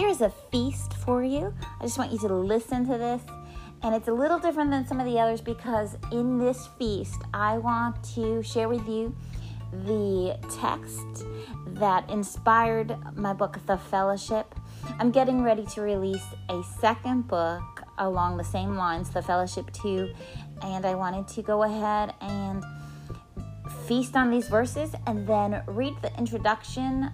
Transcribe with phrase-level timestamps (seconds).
[0.00, 1.52] here's a feast for you.
[1.78, 3.20] I just want you to listen to this.
[3.82, 7.58] And it's a little different than some of the others because in this feast, I
[7.58, 9.14] want to share with you
[9.84, 11.26] the text
[11.66, 14.54] that inspired my book, The Fellowship.
[14.98, 20.14] I'm getting ready to release a second book along the same lines, The Fellowship 2,
[20.62, 22.64] and I wanted to go ahead and
[23.86, 27.10] feast on these verses and then read the introduction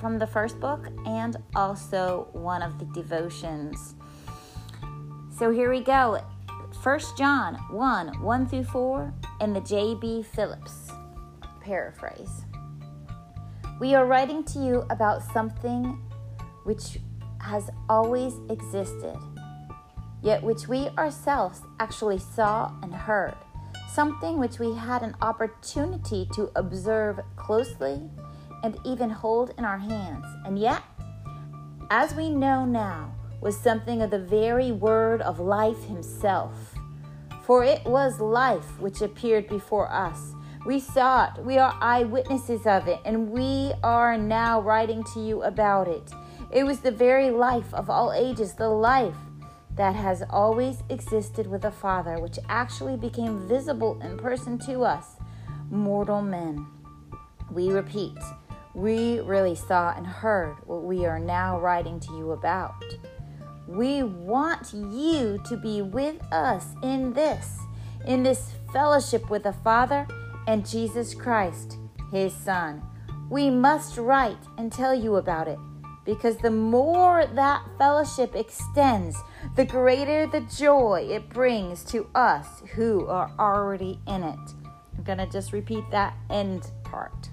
[0.00, 3.94] from the first book and also one of the devotions.
[5.36, 6.20] So here we go.
[6.82, 10.22] 1 John 1 1 through 4 in the J.B.
[10.22, 10.90] Phillips
[11.60, 12.44] paraphrase.
[13.80, 16.00] We are writing to you about something
[16.64, 16.98] which
[17.40, 19.16] has always existed,
[20.22, 23.36] yet which we ourselves actually saw and heard,
[23.92, 28.10] something which we had an opportunity to observe closely
[28.62, 30.82] and even hold in our hands, and yet,
[31.90, 36.74] as we know now, was something of the very word of life himself.
[37.44, 40.34] For it was life which appeared before us
[40.68, 41.44] we saw it.
[41.44, 46.12] We are eyewitnesses of it, and we are now writing to you about it.
[46.52, 49.16] It was the very life of all ages, the life
[49.76, 55.16] that has always existed with the Father, which actually became visible in person to us,
[55.70, 56.66] mortal men.
[57.50, 58.18] We repeat,
[58.78, 62.84] we really saw and heard what we are now writing to you about.
[63.66, 67.58] We want you to be with us in this,
[68.06, 70.06] in this fellowship with the Father
[70.46, 71.76] and Jesus Christ,
[72.12, 72.80] his Son.
[73.28, 75.58] We must write and tell you about it
[76.04, 79.16] because the more that fellowship extends,
[79.56, 84.54] the greater the joy it brings to us who are already in it.
[84.96, 87.28] I'm going to just repeat that end part.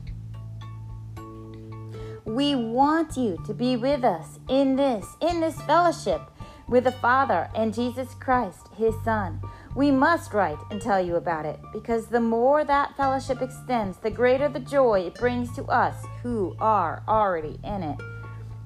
[2.26, 6.22] We want you to be with us in this, in this fellowship
[6.68, 9.40] with the Father and Jesus Christ, his Son.
[9.76, 14.10] We must write and tell you about it because the more that fellowship extends, the
[14.10, 18.00] greater the joy it brings to us who are already in it.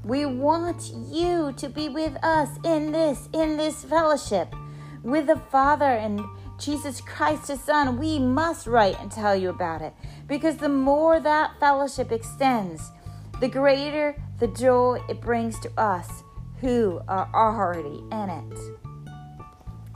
[0.05, 4.55] We want you to be with us in this, in this fellowship
[5.03, 6.22] with the Father and
[6.57, 7.97] Jesus Christ, His Son.
[7.97, 9.94] We must write and tell you about it
[10.28, 12.91] because the more that fellowship extends,
[13.39, 16.23] the greater the joy it brings to us
[16.59, 18.59] who are already in it.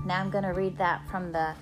[0.05, 1.53] Now I'm going to read that from the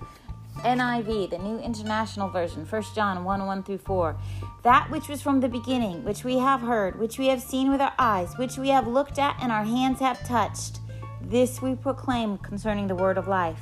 [0.59, 4.16] NIV, the New International Version, 1 John 1 1 through 4.
[4.64, 7.81] That which was from the beginning, which we have heard, which we have seen with
[7.81, 10.80] our eyes, which we have looked at and our hands have touched,
[11.22, 13.62] this we proclaim concerning the word of life.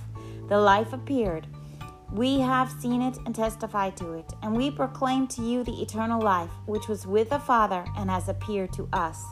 [0.49, 1.47] The life appeared.
[2.11, 6.21] We have seen it and testified to it, and we proclaim to you the eternal
[6.21, 9.23] life, which was with the Father and has appeared to us.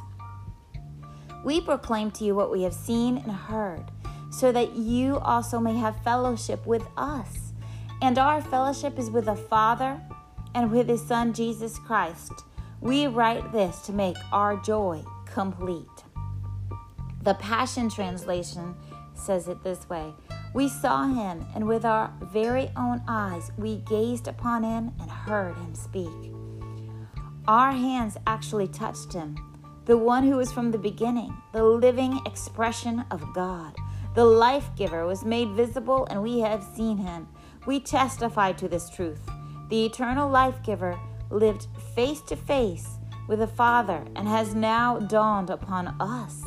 [1.43, 3.85] We proclaim to you what we have seen and heard
[4.29, 7.53] so that you also may have fellowship with us.
[8.01, 9.99] And our fellowship is with the Father
[10.53, 12.31] and with His Son Jesus Christ.
[12.79, 15.87] We write this to make our joy complete.
[17.23, 18.75] The Passion Translation
[19.15, 20.13] says it this way
[20.53, 25.55] We saw Him, and with our very own eyes, we gazed upon Him and heard
[25.57, 26.31] Him speak.
[27.47, 29.37] Our hands actually touched Him,
[29.85, 33.75] the one who was from the beginning, the living expression of God
[34.17, 37.27] the life giver was made visible, and we have seen him.
[37.67, 39.21] We testify to this truth.
[39.69, 42.97] The eternal life giver lived face to face
[43.27, 46.41] with the Father and has now dawned upon us.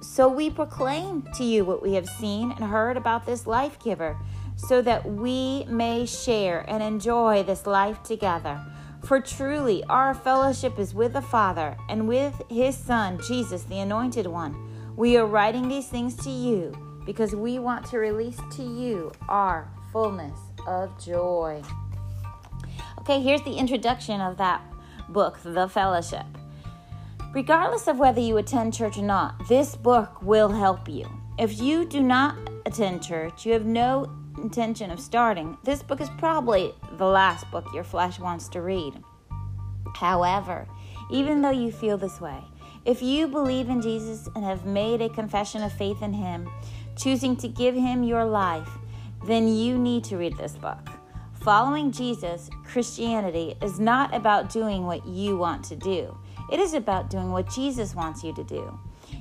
[0.00, 4.16] So we proclaim to you what we have seen and heard about this life giver,
[4.56, 8.60] so that we may share and enjoy this life together.
[9.04, 14.26] For truly, our fellowship is with the Father and with his Son, Jesus, the Anointed
[14.26, 14.56] One.
[14.96, 19.70] We are writing these things to you because we want to release to you our
[19.92, 21.62] fullness of joy.
[23.00, 24.60] Okay, here's the introduction of that
[25.08, 26.26] book, The Fellowship.
[27.36, 31.04] Regardless of whether you attend church or not, this book will help you.
[31.38, 32.34] If you do not
[32.64, 37.66] attend church, you have no intention of starting, this book is probably the last book
[37.74, 38.94] your flesh wants to read.
[39.96, 40.66] However,
[41.10, 42.40] even though you feel this way,
[42.86, 46.48] if you believe in Jesus and have made a confession of faith in Him,
[46.96, 48.78] choosing to give Him your life,
[49.26, 50.88] then you need to read this book.
[51.42, 56.16] Following Jesus, Christianity, is not about doing what you want to do,
[56.50, 58.78] it is about doing what Jesus wants you to do.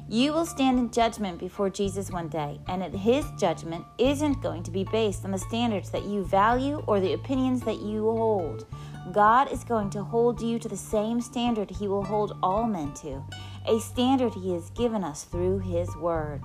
[0.09, 4.71] You will stand in judgment before Jesus one day, and his judgment isn't going to
[4.71, 8.65] be based on the standards that you value or the opinions that you hold.
[9.11, 12.93] God is going to hold you to the same standard he will hold all men
[12.95, 13.23] to,
[13.67, 16.41] a standard He has given us through His Word.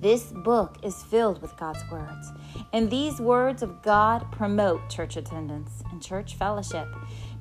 [0.00, 2.32] This book is filled with God's words,
[2.72, 6.88] and these words of God promote church attendance and church fellowship.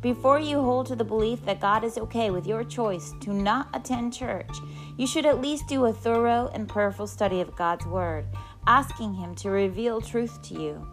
[0.02, 3.70] Before you hold to the belief that God is okay with your choice to not
[3.76, 4.50] attend church,
[4.98, 8.26] you should at least do a thorough and prayerful study of God's Word,
[8.66, 10.88] asking Him to reveal truth to you.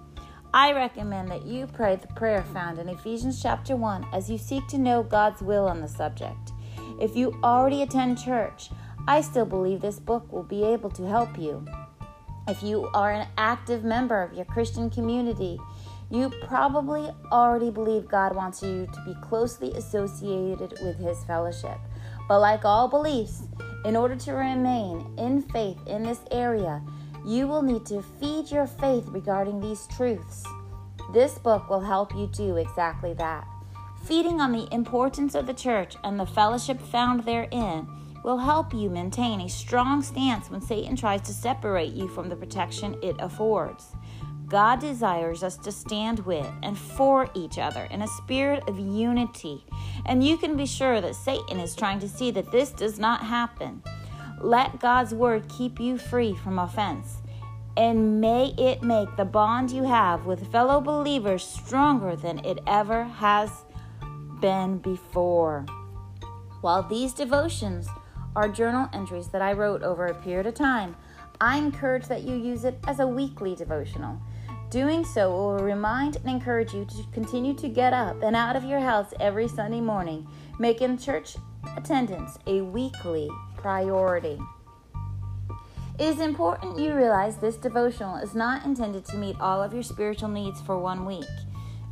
[0.52, 4.66] I recommend that you pray the prayer found in Ephesians chapter 1 as you seek
[4.68, 6.52] to know God's will on the subject.
[7.00, 8.68] If you already attend church,
[9.06, 11.66] I still believe this book will be able to help you.
[12.46, 15.58] If you are an active member of your Christian community,
[16.10, 21.78] you probably already believe God wants you to be closely associated with His fellowship.
[22.28, 23.42] But like all beliefs,
[23.84, 26.82] in order to remain in faith in this area,
[27.24, 30.44] you will need to feed your faith regarding these truths.
[31.12, 33.46] This book will help you do exactly that.
[34.04, 37.86] Feeding on the importance of the church and the fellowship found therein
[38.24, 42.36] will help you maintain a strong stance when Satan tries to separate you from the
[42.36, 43.92] protection it affords.
[44.48, 49.64] God desires us to stand with and for each other in a spirit of unity,
[50.06, 53.22] and you can be sure that Satan is trying to see that this does not
[53.22, 53.82] happen.
[54.40, 57.18] Let God's word keep you free from offense,
[57.76, 63.04] and may it make the bond you have with fellow believers stronger than it ever
[63.04, 63.50] has
[64.40, 65.66] been before.
[66.62, 67.86] While these devotions
[68.38, 70.94] are journal entries that I wrote over a period of time.
[71.40, 74.20] I encourage that you use it as a weekly devotional.
[74.70, 78.64] Doing so will remind and encourage you to continue to get up and out of
[78.64, 80.28] your house every Sunday morning,
[80.58, 81.36] making church
[81.74, 84.38] attendance a weekly priority.
[85.98, 89.82] It is important you realize this devotional is not intended to meet all of your
[89.82, 91.24] spiritual needs for one week.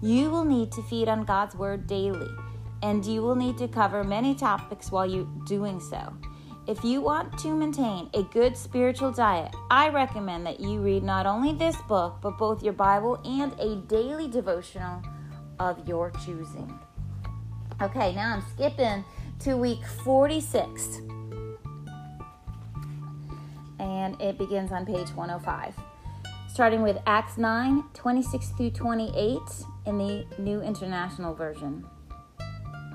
[0.02, 2.28] You will need to feed on God's Word daily,
[2.82, 6.12] and you will need to cover many topics while you're doing so.
[6.68, 11.24] If you want to maintain a good spiritual diet, I recommend that you read not
[11.24, 15.00] only this book, but both your Bible and a daily devotional
[15.60, 16.76] of your choosing.
[17.80, 19.04] Okay, now I'm skipping
[19.40, 21.02] to week 46.
[23.78, 25.72] And it begins on page 105.
[26.52, 29.38] Starting with Acts 9 26 through 28
[29.86, 31.86] in the New International Version.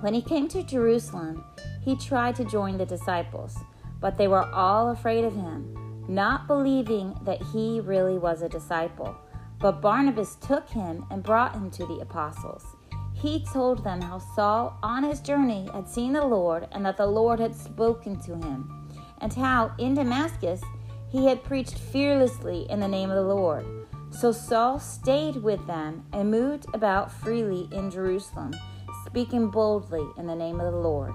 [0.01, 1.45] When he came to Jerusalem,
[1.83, 3.57] he tried to join the disciples,
[3.99, 9.15] but they were all afraid of him, not believing that he really was a disciple.
[9.59, 12.65] But Barnabas took him and brought him to the apostles.
[13.13, 17.05] He told them how Saul, on his journey, had seen the Lord and that the
[17.05, 18.89] Lord had spoken to him,
[19.19, 20.61] and how in Damascus
[21.09, 23.65] he had preached fearlessly in the name of the Lord.
[24.09, 28.53] So Saul stayed with them and moved about freely in Jerusalem,
[29.05, 31.13] speaking boldly in the name of the Lord.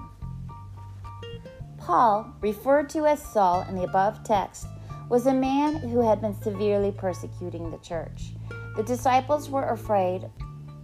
[1.77, 4.67] Paul, referred to as Saul in the above text,
[5.09, 8.33] was a man who had been severely persecuting the church.
[8.75, 10.29] The disciples were afraid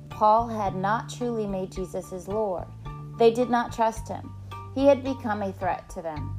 [0.09, 2.65] Paul had not truly made Jesus his Lord.
[3.17, 4.33] They did not trust him.
[4.75, 6.37] He had become a threat to them.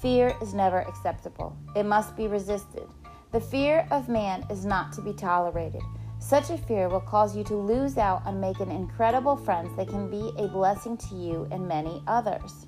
[0.00, 2.86] Fear is never acceptable, it must be resisted.
[3.32, 5.82] The fear of man is not to be tolerated.
[6.18, 10.10] Such a fear will cause you to lose out on making incredible friends that can
[10.10, 12.66] be a blessing to you and many others.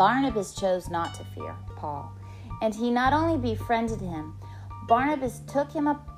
[0.00, 2.10] Barnabas chose not to fear Paul,
[2.62, 4.34] and he not only befriended him,
[4.88, 6.08] Barnabas took him up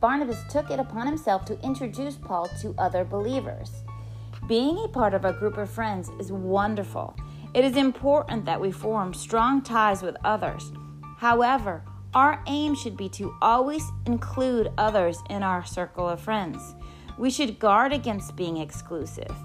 [0.00, 3.70] Barnabas took it upon himself to introduce Paul to other believers.
[4.46, 7.14] Being a part of a group of friends is wonderful.
[7.52, 10.72] It is important that we form strong ties with others.
[11.18, 16.74] However, our aim should be to always include others in our circle of friends.
[17.18, 19.36] We should guard against being exclusive.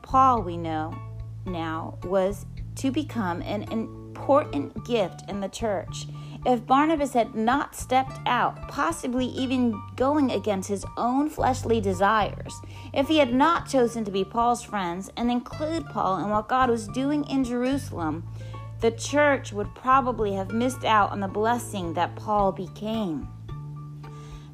[0.00, 0.96] Paul, we know
[1.44, 2.46] now, was
[2.80, 6.06] to become an important gift in the church.
[6.46, 12.54] If Barnabas had not stepped out, possibly even going against his own fleshly desires,
[12.94, 16.70] if he had not chosen to be Paul's friends and include Paul in what God
[16.70, 18.26] was doing in Jerusalem,
[18.80, 23.28] the church would probably have missed out on the blessing that Paul became.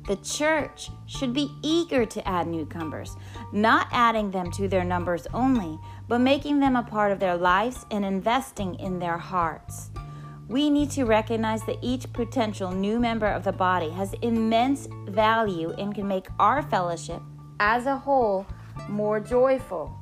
[0.06, 3.16] The church should be eager to add newcomers,
[3.52, 7.84] not adding them to their numbers only, but making them a part of their lives
[7.90, 9.90] and investing in their hearts.
[10.48, 15.72] We need to recognize that each potential new member of the body has immense value
[15.72, 17.20] and can make our fellowship
[17.58, 18.46] as a whole
[18.88, 19.92] more joyful.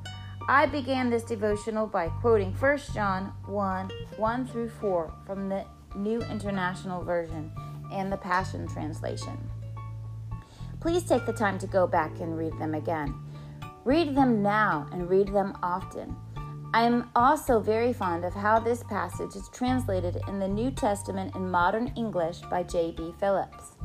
[0.47, 6.21] I began this devotional by quoting 1 John 1 1 through 4 from the New
[6.21, 7.51] International Version
[7.91, 9.37] and the Passion Translation.
[10.85, 13.15] Please take the time to go back and read them again.
[13.85, 16.15] Read them now and read them often.
[16.75, 21.35] I am also very fond of how this passage is translated in the New Testament
[21.35, 23.15] in modern English by J.B.
[23.19, 23.77] Phillips.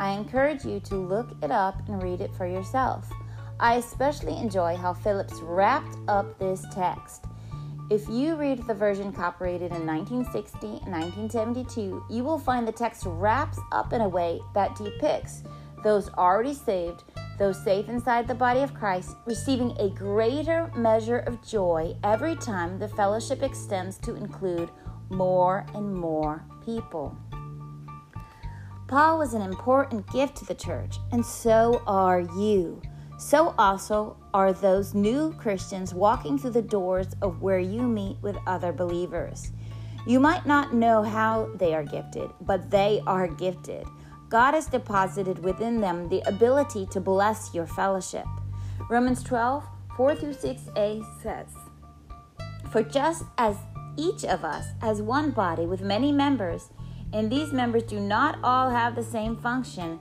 [0.00, 3.08] I encourage you to look it up and read it for yourself.
[3.60, 7.26] I especially enjoy how Phillips wrapped up this text.
[7.88, 13.04] If you read the version copyrighted in 1960 and 1972, you will find the text
[13.06, 15.44] wraps up in a way that depicts
[15.82, 17.04] those already saved
[17.38, 22.78] those safe inside the body of Christ, receiving a greater measure of joy every time
[22.78, 24.70] the fellowship extends to include
[25.08, 27.16] more and more people.
[28.88, 32.80] Paul was an important gift to the church, and so are you.
[33.18, 38.36] So also are those new Christians walking through the doors of where you meet with
[38.46, 39.52] other believers.
[40.06, 43.84] You might not know how they are gifted, but they are gifted.
[44.28, 48.26] God has deposited within them the ability to bless your fellowship.
[48.90, 49.64] Romans 12,
[49.96, 51.48] 4 through 6a says,
[52.70, 53.56] For just as
[53.96, 56.70] each of us has one body with many members,
[57.12, 59.98] and these members do not all have the same function,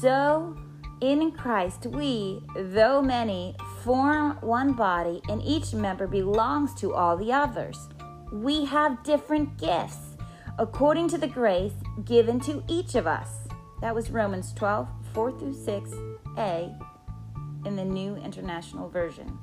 [0.00, 0.56] so
[1.00, 7.32] in Christ we, though many, form one body, and each member belongs to all the
[7.32, 7.88] others.
[8.32, 10.16] We have different gifts
[10.58, 13.46] according to the grace given to each of us.
[13.80, 16.78] That was Romans 12, 4 through 6a
[17.66, 19.38] in the New International Version.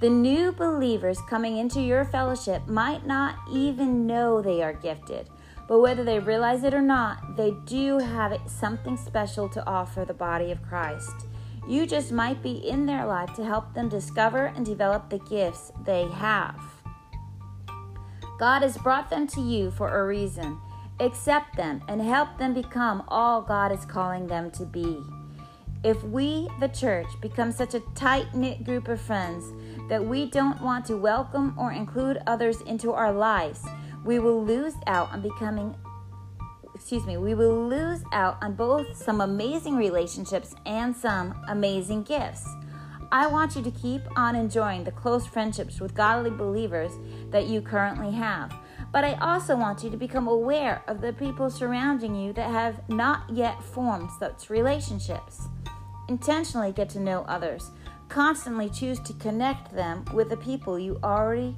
[0.00, 5.28] The new believers coming into your fellowship might not even know they are gifted,
[5.68, 10.12] but whether they realize it or not, they do have something special to offer the
[10.12, 11.26] body of Christ.
[11.68, 15.70] You just might be in their life to help them discover and develop the gifts
[15.84, 16.60] they have.
[18.38, 20.58] God has brought them to you for a reason.
[21.02, 25.02] Accept them and help them become all God is calling them to be.
[25.82, 29.44] If we, the church, become such a tight knit group of friends
[29.88, 33.64] that we don't want to welcome or include others into our lives,
[34.04, 35.74] we will lose out on becoming
[36.72, 42.48] excuse me, we will lose out on both some amazing relationships and some amazing gifts.
[43.10, 46.92] I want you to keep on enjoying the close friendships with godly believers
[47.30, 48.52] that you currently have.
[48.92, 52.86] But I also want you to become aware of the people surrounding you that have
[52.90, 55.48] not yet formed such relationships.
[56.10, 57.70] Intentionally get to know others.
[58.10, 61.56] Constantly choose to connect them with the people you already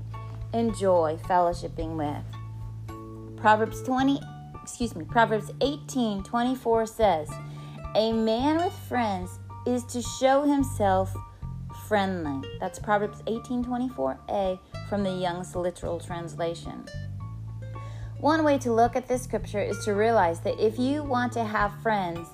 [0.53, 3.37] enjoy fellowshipping with.
[3.37, 4.21] Proverbs 20,
[4.63, 7.29] excuse me, Proverbs 18 24 says,
[7.97, 11.13] A man with friends is to show himself
[11.89, 12.49] friendly.
[12.61, 16.85] That's Proverbs 18 24a from the Young's Literal Translation.
[18.19, 21.45] One way to look at this scripture is to realize that if you want to
[21.45, 22.27] have friends,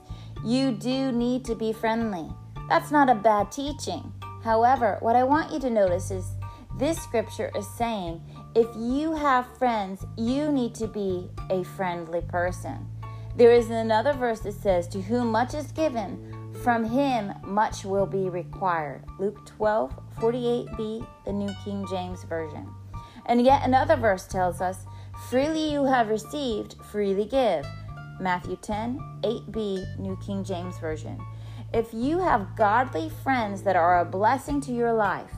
[0.45, 2.29] you do need to be friendly.
[2.69, 4.13] That's not a bad teaching.
[4.43, 6.25] However, what I want you to notice is
[6.79, 8.23] this scripture is saying
[8.55, 12.89] if you have friends, you need to be a friendly person.
[13.37, 18.07] There is another verse that says, To whom much is given, from him much will
[18.07, 19.05] be required.
[19.19, 22.69] Luke 12, 48b, the New King James Version.
[23.27, 24.85] And yet another verse tells us,
[25.29, 27.65] Freely you have received, freely give.
[28.21, 31.21] Matthew 10, 8b, New King James Version.
[31.73, 35.31] If you have godly friends that are a blessing to your life,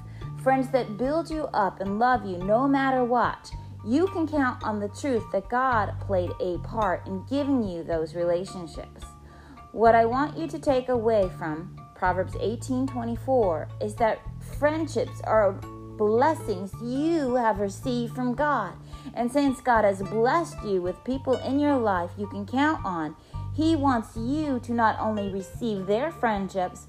[0.43, 3.51] friends that build you up and love you no matter what,
[3.85, 8.15] you can count on the truth that God played a part in giving you those
[8.15, 9.05] relationships.
[9.73, 14.21] What I want you to take away from Proverbs 18:24 is that
[14.59, 15.53] friendships are
[15.99, 18.73] blessings you have received from God.
[19.15, 23.17] And since God has blessed you with people in your life you can count on,
[23.55, 26.87] He wants you to not only receive their friendships,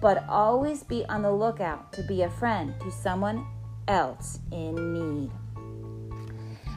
[0.00, 3.46] but always be on the lookout to be a friend to someone
[3.88, 5.30] else in need.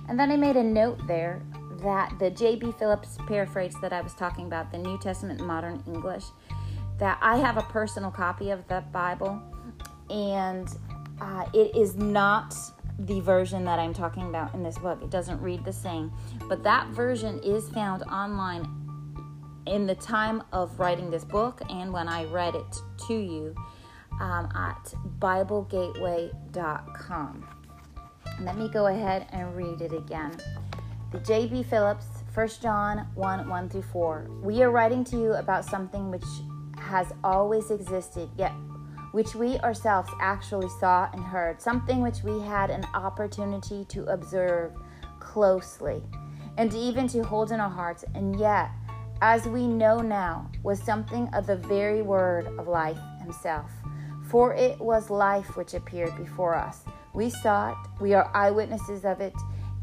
[0.08, 1.42] And then I made a note there
[1.82, 2.74] that the J.B.
[2.80, 6.24] Phillips paraphrase that I was talking about, the New Testament Modern English,
[6.98, 9.42] that I have a personal copy of the Bible,
[10.10, 10.68] and
[11.22, 12.56] uh, it is not
[13.00, 15.02] the version that I'm talking about in this book.
[15.02, 16.12] It doesn't read the same,
[16.48, 18.68] but that version is found online
[19.66, 22.76] in the time of writing this book and when I read it
[23.08, 23.54] to you
[24.20, 27.48] um, at BibleGateway.com.
[28.42, 30.36] Let me go ahead and read it again.
[31.12, 31.64] The J.B.
[31.64, 34.28] Phillips, 1 John 1 1 through 4.
[34.42, 36.26] We are writing to you about something which
[36.78, 38.52] has always existed, yet
[39.12, 44.74] which we ourselves actually saw and heard, something which we had an opportunity to observe
[45.20, 46.04] closely
[46.58, 48.70] and even to hold in our hearts, and yet,
[49.22, 53.70] as we know now, was something of the very word of life himself.
[54.28, 56.84] For it was life which appeared before us.
[57.14, 59.34] We saw it, we are eyewitnesses of it,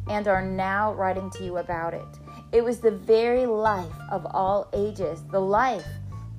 [0.09, 2.07] and are now writing to you about it.
[2.53, 5.87] It was the very life of all ages, the life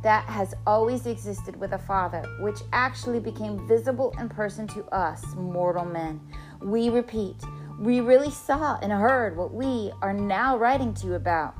[0.06, 5.26] that has always existed with the Father, which actually became visible in person to us,
[5.36, 6.22] mortal men.
[6.62, 7.38] We repeat,
[7.80, 11.56] we really saw and heard what we are now writing to you about.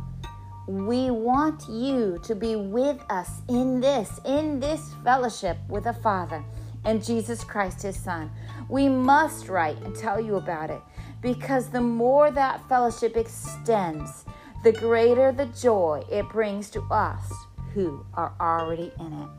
[0.68, 6.46] We want you to be with us in this, in this fellowship with the Father
[6.84, 8.30] and Jesus Christ, his Son.
[8.70, 10.82] We must write and tell you about it
[11.20, 14.24] because the more that fellowship extends,
[14.64, 17.34] the greater the joy it brings to us
[17.76, 19.30] who are already in it.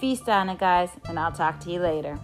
[0.00, 2.18] Feast on it, guys, and I'll talk to you later.